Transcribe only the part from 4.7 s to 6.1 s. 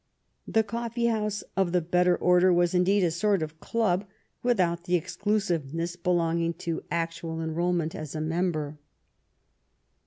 the exclusiveness